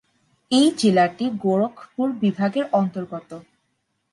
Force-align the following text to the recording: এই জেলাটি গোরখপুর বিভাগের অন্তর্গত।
এই 0.51 0.67
জেলাটি 0.77 1.25
গোরখপুর 1.43 2.07
বিভাগের 2.21 2.65
অন্তর্গত। 2.71 3.29